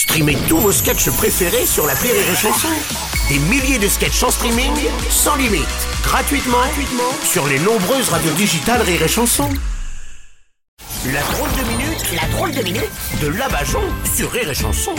[0.00, 2.68] Streamez tous vos sketchs préférés sur la Rire et Chanson.
[3.28, 4.72] Des milliers de sketchs en streaming,
[5.10, 5.66] sans limite,
[6.02, 9.50] gratuitement, gratuitement sur les nombreuses radios digitales Rire et Chanson.
[11.12, 12.90] La drôle de minute, la drôle de minute
[13.20, 13.82] de Labajon
[14.16, 14.94] sur Rire et Chanson.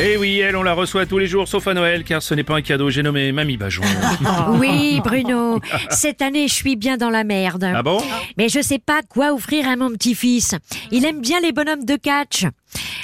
[0.00, 2.42] Eh oui, elle, on la reçoit tous les jours, sauf à Noël, car ce n'est
[2.42, 2.90] pas un cadeau.
[2.90, 3.82] J'ai nommé Mamie Bajon.
[4.58, 5.60] Oui, Bruno.
[5.88, 7.70] Cette année, je suis bien dans la merde.
[7.72, 8.00] Ah bon?
[8.36, 10.56] Mais je sais pas quoi offrir à mon petit-fils.
[10.90, 12.44] Il aime bien les bonhommes de catch.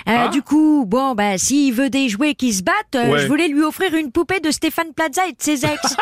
[0.08, 0.28] Euh, Ah.
[0.28, 3.18] Du coup, bon, bah, s'il veut des jouets qui se battent, euh, Ouais.
[3.20, 5.96] je voulais lui offrir une poupée de Stéphane Plaza et de ses ex.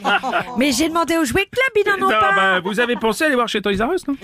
[0.58, 2.32] Mais j'ai demandé au jouet club, ils n'en ont Non, pas.
[2.34, 4.16] bah, vous avez pensé aller voir chez Toys R Us, non?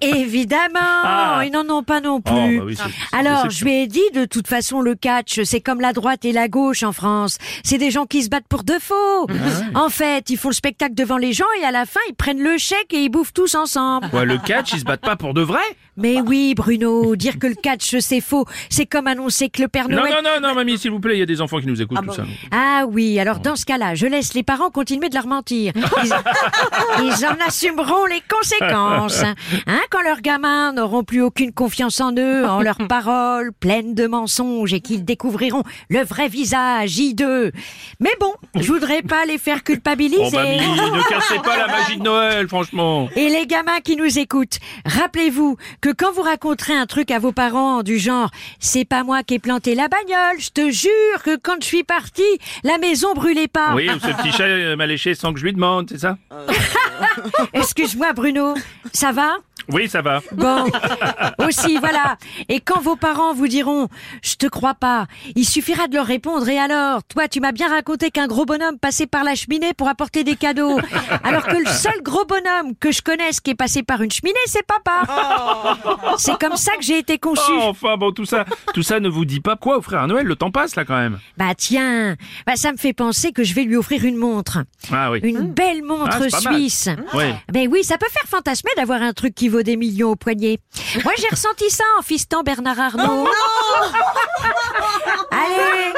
[0.00, 1.42] Évidemment, Ah.
[1.44, 2.34] ils n'en ont pas non plus.
[2.34, 5.60] Oh, bah oui, c'est Alors, je lui ai dit, de toute façon, le catch, c'est
[5.60, 7.38] comme la droite et la gauche en France.
[7.64, 9.26] C'est des gens qui se battent pour de faux.
[9.74, 12.14] Ah En fait, ils font le spectacle devant les gens et à la fin, ils
[12.14, 14.06] prennent le chèque et ils bouffent tous ensemble.
[14.12, 15.60] Ouais, le catch, ils se battent pas pour de vrai?
[15.96, 19.88] Mais oui, Bruno, dire que le catch, c'est faux, c'est comme annoncer que le Père
[19.88, 20.14] Non, Noël...
[20.22, 22.04] non, non, non, mamie, s'il vous plaît, il y a des enfants qui nous écoutent,
[22.06, 22.24] tout ça.
[22.50, 25.72] Ah oui, alors dans ce cas-là, je laisse les parents continuer de leur mentir.
[26.02, 26.12] Ils,
[27.02, 29.22] ils en assumeront les conséquences.
[29.66, 34.06] Hein, quand leurs gamins n'auront plus aucune confiance en eux, en leurs paroles pleines de
[34.06, 37.52] mensonges et qu'ils découvriront le vrai visage hideux.
[38.00, 40.22] Mais bon, je voudrais pas les faire culpabiliser.
[40.22, 43.08] Oh, mamie, ne cassez pas la magie de Noël, franchement.
[43.16, 47.32] Et les gamins qui nous écoutent, rappelez-vous que quand vous raconterez un truc à vos
[47.32, 48.30] parents du genre.
[48.58, 51.84] C'est pas moi qui ai planté la bagnole, je te jure que quand je suis
[51.84, 52.22] partie,
[52.64, 53.74] la maison brûlait pas.
[53.74, 56.18] Oui, ou ce petit chat euh, m'a léché sans que je lui demande, c'est ça?
[57.52, 58.54] Excuse-moi Bruno,
[58.92, 59.36] ça va?
[59.68, 60.20] Oui, ça va.
[60.32, 60.64] Bon,
[61.46, 62.16] aussi voilà.
[62.48, 63.88] Et quand vos parents vous diront
[64.22, 67.68] je te crois pas, il suffira de leur répondre et alors, toi tu m'as bien
[67.68, 70.78] raconté qu'un gros bonhomme passait par la cheminée pour apporter des cadeaux,
[71.24, 74.34] alors que le seul gros bonhomme que je connaisse qui est passé par une cheminée,
[74.46, 75.76] c'est papa.
[76.18, 77.40] C'est comme ça que j'ai été conçu.
[77.50, 80.26] Oh, enfin, bon, tout ça, tout ça ne vous dit pas quoi offrir à Noël,
[80.26, 81.18] le temps passe, là, quand même.
[81.36, 84.58] Bah tiens, bah ça me fait penser que je vais lui offrir une montre.
[84.92, 85.20] Ah oui.
[85.22, 86.54] Une belle montre Ah, pas mal.
[86.54, 86.88] suisse.
[87.14, 87.34] Ouais.
[87.52, 90.58] Ben oui, ça peut faire fantasmer d'avoir un truc qui vaut des millions au poignet.
[91.04, 93.28] Moi, j'ai ressenti ça en fistant Bernard Arnault.
[95.30, 95.92] Allez.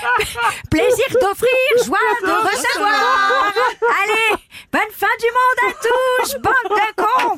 [0.70, 1.48] Plaisir d'offrir,
[1.84, 3.52] joie de recevoir.
[4.02, 4.36] Allez
[4.70, 7.36] Bonne fin du monde à tous, bande de cons